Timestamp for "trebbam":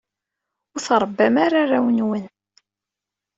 0.87-1.35